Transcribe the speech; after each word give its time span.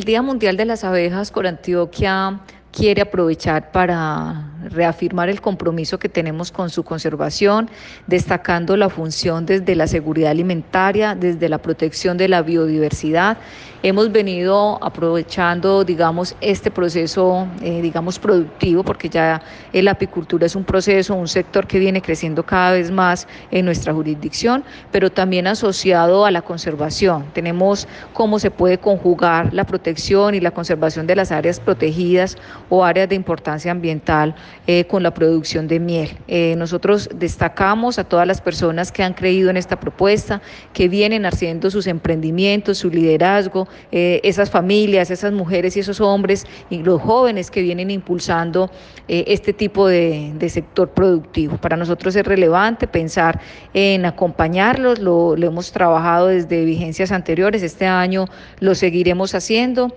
El 0.00 0.06
Día 0.06 0.22
Mundial 0.22 0.56
de 0.56 0.64
las 0.64 0.82
Abejas 0.82 1.30
por 1.30 1.46
Antioquia 1.46 2.40
quiere 2.72 3.02
aprovechar 3.02 3.70
para 3.70 4.49
reafirmar 4.70 5.28
el 5.28 5.40
compromiso 5.40 5.98
que 5.98 6.08
tenemos 6.08 6.50
con 6.52 6.70
su 6.70 6.84
conservación, 6.84 7.68
destacando 8.06 8.76
la 8.76 8.88
función 8.88 9.46
desde 9.46 9.74
la 9.74 9.86
seguridad 9.86 10.30
alimentaria, 10.30 11.14
desde 11.14 11.48
la 11.48 11.58
protección 11.58 12.16
de 12.16 12.28
la 12.28 12.42
biodiversidad. 12.42 13.38
Hemos 13.82 14.12
venido 14.12 14.78
aprovechando, 14.82 15.84
digamos, 15.84 16.36
este 16.42 16.70
proceso, 16.70 17.48
eh, 17.62 17.80
digamos, 17.80 18.18
productivo, 18.18 18.84
porque 18.84 19.08
ya 19.08 19.40
la 19.72 19.92
apicultura 19.92 20.44
es 20.44 20.54
un 20.54 20.64
proceso, 20.64 21.14
un 21.14 21.28
sector 21.28 21.66
que 21.66 21.78
viene 21.78 22.02
creciendo 22.02 22.44
cada 22.44 22.72
vez 22.72 22.90
más 22.90 23.26
en 23.50 23.64
nuestra 23.64 23.94
jurisdicción, 23.94 24.64
pero 24.92 25.10
también 25.10 25.46
asociado 25.46 26.26
a 26.26 26.30
la 26.30 26.42
conservación. 26.42 27.24
Tenemos 27.32 27.88
cómo 28.12 28.38
se 28.38 28.50
puede 28.50 28.78
conjugar 28.78 29.52
la 29.54 29.64
protección 29.64 30.34
y 30.34 30.40
la 30.40 30.50
conservación 30.50 31.06
de 31.06 31.16
las 31.16 31.32
áreas 31.32 31.58
protegidas 31.58 32.36
o 32.68 32.84
áreas 32.84 33.08
de 33.08 33.14
importancia 33.14 33.72
ambiental 33.72 34.34
eh, 34.72 34.84
con 34.84 35.02
la 35.02 35.12
producción 35.12 35.66
de 35.66 35.80
miel. 35.80 36.10
Eh, 36.28 36.54
nosotros 36.56 37.10
destacamos 37.12 37.98
a 37.98 38.04
todas 38.04 38.24
las 38.24 38.40
personas 38.40 38.92
que 38.92 39.02
han 39.02 39.14
creído 39.14 39.50
en 39.50 39.56
esta 39.56 39.80
propuesta, 39.80 40.40
que 40.72 40.88
vienen 40.88 41.26
haciendo 41.26 41.72
sus 41.72 41.88
emprendimientos, 41.88 42.78
su 42.78 42.88
liderazgo, 42.88 43.66
eh, 43.90 44.20
esas 44.22 44.48
familias, 44.48 45.10
esas 45.10 45.32
mujeres 45.32 45.76
y 45.76 45.80
esos 45.80 46.00
hombres 46.00 46.46
y 46.70 46.84
los 46.84 47.02
jóvenes 47.02 47.50
que 47.50 47.62
vienen 47.62 47.90
impulsando 47.90 48.70
este 49.08 49.52
tipo 49.52 49.88
de, 49.88 50.36
sector 50.48 50.90
productivo. 50.90 51.56
Para 51.56 51.76
nosotros 51.76 52.14
es 52.14 52.24
relevante 52.24 52.86
pensar 52.86 53.40
en 53.74 54.06
acompañarlos, 54.06 55.00
lo, 55.00 55.34
lo 55.34 55.46
hemos 55.48 55.72
trabajado 55.72 56.28
desde 56.28 56.64
vigencias 56.64 57.10
anteriores, 57.10 57.64
este 57.64 57.86
año 57.86 58.26
lo 58.60 58.76
seguiremos 58.76 59.34
haciendo, 59.34 59.92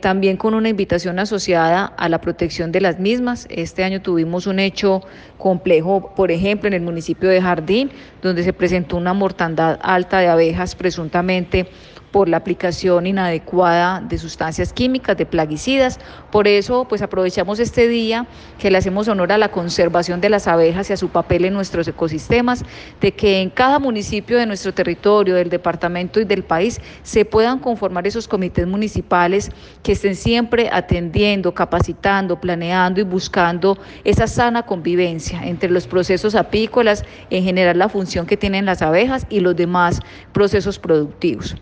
también 0.00 0.38
con 0.38 0.54
una 0.54 0.70
invitación 0.70 1.18
asociada 1.18 1.84
a 1.84 2.08
la 2.08 2.22
protección 2.22 2.72
de 2.72 2.80
las 2.80 2.98
mismas. 2.98 3.46
Este 3.50 3.84
año 3.84 4.00
tuvimos 4.06 4.46
un 4.46 4.60
hecho 4.60 5.02
complejo, 5.36 6.14
por 6.14 6.30
ejemplo, 6.30 6.68
en 6.68 6.74
el 6.74 6.82
municipio 6.82 7.28
de 7.28 7.42
Jardín, 7.42 7.90
donde 8.22 8.44
se 8.44 8.52
presentó 8.52 8.96
una 8.96 9.14
mortandad 9.14 9.80
alta 9.82 10.20
de 10.20 10.28
abejas 10.28 10.76
presuntamente 10.76 11.68
por 12.16 12.30
la 12.30 12.38
aplicación 12.38 13.06
inadecuada 13.06 14.00
de 14.00 14.16
sustancias 14.16 14.72
químicas, 14.72 15.18
de 15.18 15.26
plaguicidas. 15.26 15.98
Por 16.32 16.48
eso, 16.48 16.86
pues 16.88 17.02
aprovechamos 17.02 17.58
este 17.58 17.88
día 17.88 18.26
que 18.58 18.70
le 18.70 18.78
hacemos 18.78 19.06
honor 19.08 19.32
a 19.32 19.36
la 19.36 19.50
conservación 19.50 20.22
de 20.22 20.30
las 20.30 20.46
abejas 20.46 20.88
y 20.88 20.94
a 20.94 20.96
su 20.96 21.10
papel 21.10 21.44
en 21.44 21.52
nuestros 21.52 21.86
ecosistemas, 21.88 22.64
de 23.02 23.12
que 23.12 23.42
en 23.42 23.50
cada 23.50 23.78
municipio 23.78 24.38
de 24.38 24.46
nuestro 24.46 24.72
territorio, 24.72 25.34
del 25.34 25.50
departamento 25.50 26.18
y 26.18 26.24
del 26.24 26.42
país, 26.42 26.80
se 27.02 27.26
puedan 27.26 27.58
conformar 27.58 28.06
esos 28.06 28.28
comités 28.28 28.66
municipales 28.66 29.50
que 29.82 29.92
estén 29.92 30.14
siempre 30.14 30.70
atendiendo, 30.72 31.52
capacitando, 31.52 32.40
planeando 32.40 33.00
y 33.00 33.04
buscando 33.04 33.76
esa 34.04 34.26
sana 34.26 34.64
convivencia 34.64 35.42
entre 35.44 35.70
los 35.70 35.86
procesos 35.86 36.34
apícolas, 36.34 37.04
en 37.30 37.44
general 37.44 37.78
la 37.78 37.88
función 37.88 38.26
que 38.26 38.36
tienen 38.36 38.66
las 38.66 38.82
abejas 38.82 39.26
y 39.28 39.40
los 39.40 39.56
demás 39.56 40.00
procesos 40.32 40.78
productivos. 40.78 41.56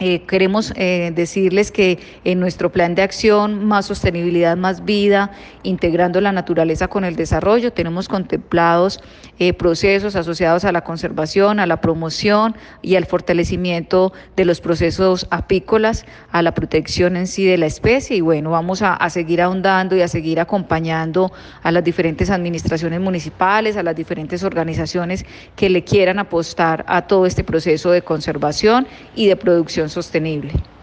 Eh, 0.00 0.22
queremos 0.26 0.72
eh, 0.74 1.12
decirles 1.14 1.70
que 1.70 2.00
en 2.24 2.40
nuestro 2.40 2.72
plan 2.72 2.96
de 2.96 3.02
acción, 3.02 3.64
más 3.64 3.86
sostenibilidad, 3.86 4.56
más 4.56 4.84
vida, 4.84 5.30
integrando 5.62 6.20
la 6.20 6.32
naturaleza 6.32 6.88
con 6.88 7.04
el 7.04 7.14
desarrollo, 7.14 7.72
tenemos 7.72 8.08
contemplados 8.08 9.00
eh, 9.38 9.52
procesos 9.52 10.16
asociados 10.16 10.64
a 10.64 10.72
la 10.72 10.82
conservación, 10.82 11.60
a 11.60 11.66
la 11.66 11.80
promoción 11.80 12.56
y 12.82 12.96
al 12.96 13.06
fortalecimiento 13.06 14.12
de 14.34 14.44
los 14.44 14.60
procesos 14.60 15.28
apícolas, 15.30 16.04
a 16.32 16.42
la 16.42 16.54
protección 16.54 17.16
en 17.16 17.28
sí 17.28 17.44
de 17.44 17.56
la 17.56 17.66
especie. 17.66 18.16
Y 18.16 18.20
bueno, 18.20 18.50
vamos 18.50 18.82
a, 18.82 18.94
a 18.94 19.10
seguir 19.10 19.40
ahondando 19.40 19.94
y 19.94 20.02
a 20.02 20.08
seguir 20.08 20.40
acompañando 20.40 21.32
a 21.62 21.70
las 21.70 21.84
diferentes 21.84 22.30
administraciones 22.30 23.00
municipales, 23.00 23.76
a 23.76 23.84
las 23.84 23.94
diferentes 23.94 24.42
organizaciones 24.42 25.24
que 25.54 25.70
le 25.70 25.84
quieran 25.84 26.18
apostar 26.18 26.84
a 26.88 27.06
todo 27.06 27.26
este 27.26 27.44
proceso 27.44 27.92
de 27.92 28.02
conservación 28.02 28.88
y 29.14 29.28
de 29.28 29.36
producción 29.36 29.83
sostenible. 29.90 30.74